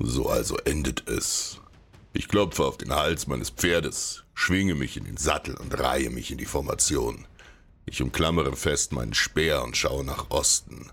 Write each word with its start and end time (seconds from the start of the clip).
So 0.00 0.28
also 0.28 0.56
endet 0.58 1.08
es. 1.08 1.58
Ich 2.12 2.28
klopfe 2.28 2.64
auf 2.64 2.78
den 2.78 2.94
Hals 2.94 3.26
meines 3.26 3.50
Pferdes, 3.50 4.22
schwinge 4.32 4.76
mich 4.76 4.96
in 4.96 5.04
den 5.04 5.16
Sattel 5.16 5.56
und 5.56 5.78
reihe 5.78 6.10
mich 6.10 6.30
in 6.30 6.38
die 6.38 6.46
Formation. 6.46 7.26
Ich 7.84 8.00
umklammere 8.00 8.54
fest 8.54 8.92
meinen 8.92 9.14
Speer 9.14 9.64
und 9.64 9.76
schaue 9.76 10.04
nach 10.04 10.30
Osten. 10.30 10.90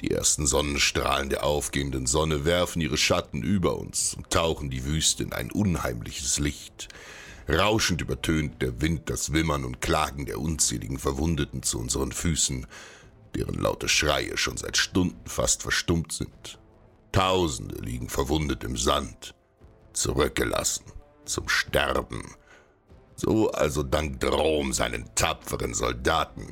Die 0.00 0.10
ersten 0.10 0.46
Sonnenstrahlen 0.46 1.28
der 1.28 1.44
aufgehenden 1.44 2.06
Sonne 2.06 2.46
werfen 2.46 2.80
ihre 2.80 2.96
Schatten 2.96 3.42
über 3.42 3.76
uns 3.76 4.14
und 4.14 4.30
tauchen 4.30 4.70
die 4.70 4.84
Wüste 4.84 5.24
in 5.24 5.34
ein 5.34 5.50
unheimliches 5.50 6.38
Licht. 6.38 6.88
Rauschend 7.48 8.00
übertönt 8.00 8.62
der 8.62 8.80
Wind 8.80 9.10
das 9.10 9.32
Wimmern 9.32 9.64
und 9.64 9.82
Klagen 9.82 10.24
der 10.24 10.40
unzähligen 10.40 10.98
Verwundeten 10.98 11.62
zu 11.62 11.78
unseren 11.78 12.12
Füßen, 12.12 12.66
deren 13.34 13.56
laute 13.56 13.88
Schreie 13.88 14.38
schon 14.38 14.56
seit 14.56 14.76
Stunden 14.76 15.28
fast 15.28 15.62
verstummt 15.62 16.12
sind. 16.12 16.58
Tausende 17.12 17.80
liegen 17.80 18.08
verwundet 18.08 18.64
im 18.64 18.76
Sand, 18.76 19.34
zurückgelassen 19.92 20.84
zum 21.24 21.48
Sterben. 21.48 22.34
So 23.16 23.50
also 23.50 23.82
dank 23.82 24.20
Drom 24.20 24.72
seinen 24.72 25.12
tapferen 25.14 25.74
Soldaten. 25.74 26.46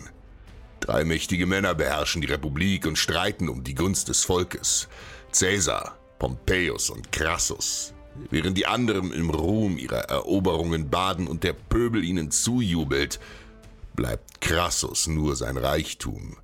Drei 0.80 1.04
mächtige 1.04 1.46
Männer 1.46 1.74
beherrschen 1.74 2.20
die 2.20 2.28
Republik 2.28 2.86
und 2.86 2.98
streiten 2.98 3.48
um 3.48 3.64
die 3.64 3.74
Gunst 3.74 4.08
des 4.08 4.24
Volkes. 4.24 4.88
Caesar, 5.32 5.96
Pompeius 6.18 6.90
und 6.90 7.12
Crassus. 7.12 7.94
Während 8.30 8.56
die 8.56 8.66
anderen 8.66 9.12
im 9.12 9.30
Ruhm 9.30 9.78
ihrer 9.78 10.08
Eroberungen 10.08 10.90
baden 10.90 11.26
und 11.26 11.44
der 11.44 11.52
Pöbel 11.52 12.02
ihnen 12.02 12.30
zujubelt, 12.30 13.20
bleibt 13.94 14.40
Crassus 14.40 15.06
nur 15.06 15.36
sein 15.36 15.56
Reichtum. 15.56 16.36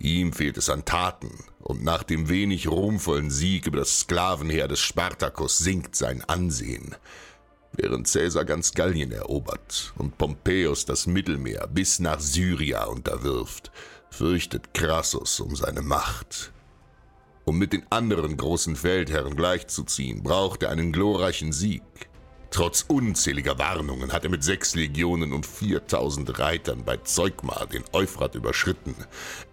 Ihm 0.00 0.32
fehlt 0.32 0.56
es 0.56 0.70
an 0.70 0.86
Taten, 0.86 1.44
und 1.60 1.84
nach 1.84 2.02
dem 2.02 2.30
wenig 2.30 2.68
ruhmvollen 2.68 3.30
Sieg 3.30 3.66
über 3.66 3.78
das 3.78 4.00
Sklavenheer 4.00 4.66
des 4.66 4.80
Spartacus 4.80 5.58
sinkt 5.58 5.94
sein 5.94 6.24
Ansehen. 6.24 6.96
Während 7.72 8.10
Caesar 8.10 8.46
ganz 8.46 8.72
Gallien 8.72 9.12
erobert 9.12 9.92
und 9.98 10.16
Pompeius 10.16 10.86
das 10.86 11.06
Mittelmeer 11.06 11.66
bis 11.66 11.98
nach 11.98 12.18
Syria 12.18 12.84
unterwirft, 12.84 13.70
fürchtet 14.10 14.72
Crassus 14.72 15.38
um 15.38 15.54
seine 15.54 15.82
Macht. 15.82 16.50
Um 17.44 17.58
mit 17.58 17.74
den 17.74 17.84
anderen 17.90 18.38
großen 18.38 18.76
Feldherren 18.76 19.36
gleichzuziehen, 19.36 20.22
braucht 20.22 20.62
er 20.62 20.70
einen 20.70 20.92
glorreichen 20.92 21.52
Sieg. 21.52 21.82
Trotz 22.50 22.84
unzähliger 22.88 23.58
Warnungen 23.58 24.12
hat 24.12 24.24
er 24.24 24.30
mit 24.30 24.42
sechs 24.42 24.74
Legionen 24.74 25.32
und 25.32 25.46
4000 25.46 26.36
Reitern 26.40 26.84
bei 26.84 26.96
Zeugma 26.96 27.64
den 27.66 27.84
Euphrat 27.92 28.34
überschritten. 28.34 28.96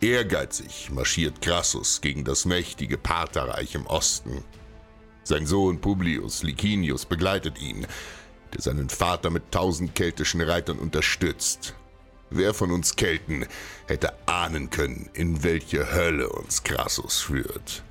Ehrgeizig 0.01 0.89
marschiert 0.89 1.41
Crassus 1.41 2.01
gegen 2.01 2.23
das 2.23 2.45
mächtige 2.45 2.97
Partherreich 2.97 3.75
im 3.75 3.85
Osten. 3.85 4.43
Sein 5.23 5.45
Sohn 5.45 5.79
Publius 5.79 6.41
Licinius 6.41 7.05
begleitet 7.05 7.61
ihn, 7.61 7.85
der 8.53 8.61
seinen 8.61 8.89
Vater 8.89 9.29
mit 9.29 9.51
tausend 9.51 9.93
keltischen 9.93 10.41
Reitern 10.41 10.79
unterstützt. 10.79 11.75
Wer 12.31 12.55
von 12.55 12.71
uns 12.71 12.95
Kelten 12.95 13.45
hätte 13.87 14.13
ahnen 14.27 14.71
können, 14.71 15.09
in 15.13 15.43
welche 15.43 15.93
Hölle 15.93 16.29
uns 16.29 16.63
Crassus 16.63 17.21
führt? 17.21 17.83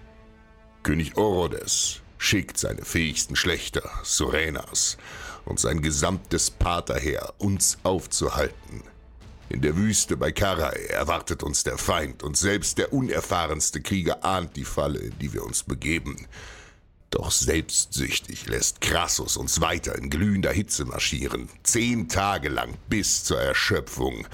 König 0.82 1.16
Orodes 1.16 2.02
schickt 2.18 2.58
seine 2.58 2.84
fähigsten 2.84 3.36
Schlechter, 3.36 3.90
Surenas, 4.02 4.96
und 5.44 5.60
sein 5.60 5.80
gesamtes 5.80 6.50
Paterheer, 6.50 7.34
uns 7.38 7.78
aufzuhalten. 7.82 8.82
In 9.48 9.62
der 9.62 9.76
Wüste 9.76 10.16
bei 10.16 10.32
Karai 10.32 10.86
erwartet 10.86 11.42
uns 11.44 11.62
der 11.62 11.78
Feind, 11.78 12.22
und 12.22 12.36
selbst 12.36 12.78
der 12.78 12.92
unerfahrenste 12.92 13.80
Krieger 13.80 14.24
ahnt 14.24 14.56
die 14.56 14.64
Falle, 14.64 14.98
in 14.98 15.18
die 15.20 15.32
wir 15.32 15.44
uns 15.44 15.62
begeben. 15.62 16.26
Doch 17.10 17.30
selbstsüchtig 17.30 18.46
lässt 18.48 18.80
Crassus 18.80 19.36
uns 19.36 19.60
weiter 19.60 19.94
in 19.94 20.10
glühender 20.10 20.52
Hitze 20.52 20.84
marschieren, 20.84 21.48
zehn 21.62 22.08
Tage 22.08 22.48
lang 22.48 22.76
bis 22.88 23.22
zur 23.22 23.40
Erschöpfung, 23.40 24.26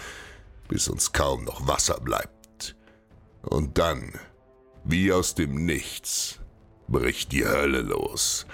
bis 0.69 0.89
uns 0.89 1.13
kaum 1.13 1.45
noch 1.45 1.67
Wasser 1.69 2.01
bleibt. 2.01 2.75
Und 3.43 3.77
dann, 3.77 4.13
wie 4.85 5.13
aus 5.13 5.35
dem 5.35 5.67
Nichts, 5.67 6.39
bricht 6.93 7.33
die 7.33 7.45
Hölle 7.45 7.81
los. 7.81 8.47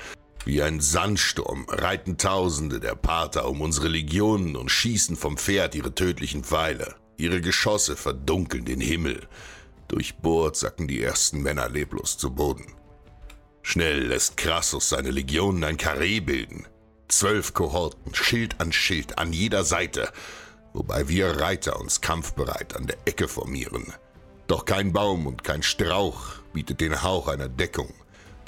Wie 0.44 0.62
ein 0.62 0.80
Sandsturm 0.80 1.66
reiten 1.68 2.16
Tausende 2.16 2.80
der 2.80 2.94
Pater 2.94 3.48
um 3.48 3.60
unsere 3.60 3.88
Legionen 3.88 4.56
und 4.56 4.70
schießen 4.70 5.16
vom 5.16 5.36
Pferd 5.36 5.74
ihre 5.74 5.94
tödlichen 5.94 6.44
Pfeile. 6.44 6.94
Ihre 7.18 7.40
Geschosse 7.42 7.96
verdunkeln 7.96 8.64
den 8.64 8.80
Himmel. 8.80 9.28
Durchbohrt 9.88 10.56
sacken 10.56 10.88
die 10.88 11.02
ersten 11.02 11.42
Männer 11.42 11.68
leblos 11.68 12.16
zu 12.16 12.30
Boden. 12.34 12.72
Schnell 13.62 14.06
lässt 14.06 14.38
Crassus 14.38 14.88
seine 14.88 15.10
Legionen 15.10 15.64
ein 15.64 15.76
Karree 15.76 16.20
bilden. 16.20 16.66
Zwölf 17.08 17.52
Kohorten, 17.52 18.14
Schild 18.14 18.60
an 18.60 18.72
Schild, 18.72 19.18
an 19.18 19.32
jeder 19.32 19.64
Seite, 19.64 20.10
wobei 20.72 21.08
wir 21.08 21.40
Reiter 21.40 21.80
uns 21.80 22.00
kampfbereit 22.00 22.76
an 22.76 22.86
der 22.86 22.96
Ecke 23.04 23.28
formieren. 23.28 23.92
Doch 24.46 24.64
kein 24.64 24.92
Baum 24.92 25.26
und 25.26 25.44
kein 25.44 25.62
Strauch 25.62 26.36
bietet 26.52 26.80
den 26.80 27.02
Hauch 27.02 27.28
einer 27.28 27.48
Deckung. 27.48 27.92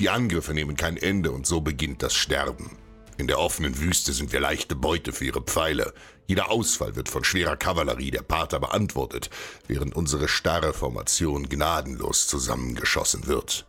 Die 0.01 0.09
Angriffe 0.09 0.55
nehmen 0.55 0.77
kein 0.77 0.97
Ende 0.97 1.31
und 1.31 1.47
so 1.47 1.61
beginnt 1.61 2.03
das 2.03 2.15
Sterben. 2.15 2.71
In 3.19 3.27
der 3.27 3.39
offenen 3.39 3.79
Wüste 3.79 4.15
sind 4.15 4.33
wir 4.33 4.41
leichte 4.41 4.75
Beute 4.75 5.13
für 5.13 5.27
ihre 5.27 5.43
Pfeile. 5.43 5.93
Jeder 6.27 6.51
Ausfall 6.51 6.97
wird 6.97 7.11
von 7.11 7.23
schwerer 7.23 7.59
Kavallerie 7.59 8.11
der 8.11 8.23
Pater 8.23 8.61
beantwortet, 8.61 9.29
während 9.69 9.95
unsere 9.95 10.27
starre 10.27 10.73
Formation 10.73 11.51
gnadenlos 11.51 12.29
zusammengeschossen 12.29 13.27
wird. 13.27 13.67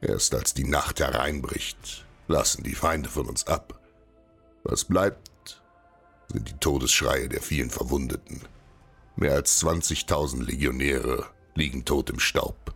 Erst 0.00 0.34
als 0.34 0.54
die 0.54 0.64
Nacht 0.64 0.98
hereinbricht, 0.98 2.06
lassen 2.26 2.62
die 2.62 2.74
Feinde 2.74 3.10
von 3.10 3.26
uns 3.26 3.46
ab. 3.46 3.78
Was 4.64 4.86
bleibt, 4.86 5.60
sind 6.32 6.48
die 6.48 6.56
Todesschreie 6.58 7.28
der 7.28 7.42
vielen 7.42 7.68
Verwundeten. 7.68 8.40
Mehr 9.14 9.34
als 9.34 9.62
20.000 9.62 10.42
Legionäre 10.42 11.26
liegen 11.54 11.84
tot 11.84 12.08
im 12.08 12.18
Staub. 12.18 12.74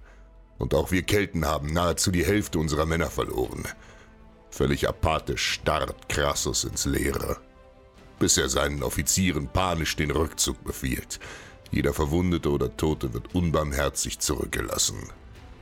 Und 0.65 0.73
auch 0.73 0.93
wir 0.93 1.03
Kelten 1.03 1.45
haben 1.45 1.75
nahezu 1.75 2.11
die 2.11 2.25
Hälfte 2.25 2.59
unserer 2.59 2.87
Männer 2.87 3.11
verloren. 3.11 3.69
Völlig 4.49 4.89
apathisch 4.89 5.47
starrt 5.47 6.09
Crassus 6.09 6.65
ins 6.65 6.87
Leere, 6.87 7.37
bis 8.19 8.39
er 8.39 8.49
seinen 8.49 8.83
Offizieren 8.83 9.47
panisch 9.47 9.95
den 9.95 10.11
Rückzug 10.11 10.65
befiehlt. 10.65 11.21
Jeder 11.71 11.93
Verwundete 11.93 12.51
oder 12.51 12.75
Tote 12.79 13.13
wird 13.13 13.35
unbarmherzig 13.35 14.21
zurückgelassen, 14.21 15.11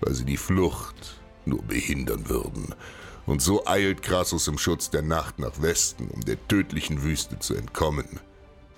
weil 0.03 0.15
sie 0.15 0.25
die 0.25 0.37
Flucht 0.37 1.21
nur 1.47 1.65
behindern 1.65 2.29
würden. 2.29 2.73
Und 3.27 3.43
so 3.43 3.67
eilt 3.67 4.03
Crassus 4.03 4.47
im 4.47 4.57
Schutz 4.57 4.89
der 4.89 5.03
Nacht 5.03 5.41
nach 5.41 5.61
Westen, 5.61 6.07
um 6.13 6.21
der 6.21 6.39
tödlichen 6.47 7.03
Wüste 7.03 7.41
zu 7.41 7.57
entkommen. 7.57 8.21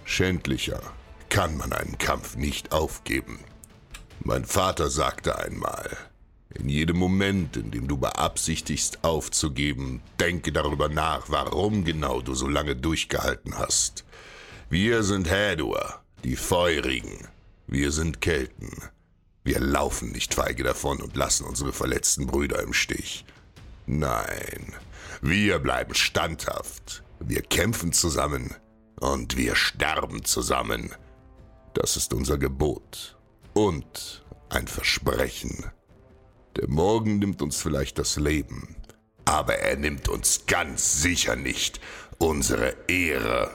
Schändlicher 0.07 0.81
kann 1.29 1.59
man 1.59 1.75
einen 1.75 1.99
Kampf 1.99 2.35
nicht 2.35 2.73
aufgeben. 2.73 3.41
Mein 4.21 4.47
Vater 4.47 4.89
sagte 4.89 5.39
einmal, 5.39 5.99
in 6.55 6.69
jedem 6.69 6.97
Moment, 6.97 7.57
in 7.57 7.71
dem 7.71 7.89
du 7.89 7.97
beabsichtigst 7.97 9.05
aufzugeben, 9.05 10.03
denke 10.21 10.53
darüber 10.53 10.89
nach, 10.89 11.29
warum 11.29 11.85
genau 11.85 12.21
du 12.21 12.35
so 12.35 12.49
lange 12.49 12.77
durchgehalten 12.77 13.59
hast. 13.59 14.05
Wir 14.71 15.03
sind 15.03 15.31
Häduer, 15.31 16.03
die 16.23 16.37
Feurigen. 16.37 17.29
Wir 17.67 17.93
sind 17.93 18.21
Kelten. 18.21 18.71
Wir 19.43 19.61
laufen 19.61 20.13
nicht 20.13 20.35
feige 20.35 20.63
davon 20.63 21.01
und 21.01 21.17
lassen 21.17 21.45
unsere 21.45 21.73
verletzten 21.73 22.27
Brüder 22.27 22.63
im 22.63 22.73
Stich. 22.73 23.25
Nein, 23.87 24.75
wir 25.21 25.59
bleiben 25.59 25.95
standhaft. 25.95 27.03
Wir 27.21 27.43
kämpfen 27.43 27.93
zusammen 27.93 28.55
und 29.01 29.37
wir 29.37 29.55
sterben 29.55 30.25
zusammen. 30.25 30.95
Das 31.75 31.97
ist 31.97 32.15
unser 32.15 32.39
Gebot 32.39 33.19
und 33.53 34.25
ein 34.49 34.67
Versprechen. 34.67 35.65
Der 36.57 36.69
Morgen 36.69 37.19
nimmt 37.19 37.43
uns 37.43 37.61
vielleicht 37.61 37.99
das 37.99 38.17
Leben, 38.17 38.77
aber 39.25 39.57
er 39.57 39.77
nimmt 39.77 40.09
uns 40.09 40.47
ganz 40.47 41.03
sicher 41.03 41.35
nicht 41.35 41.81
unsere 42.19 42.77
Ehre. 42.87 43.51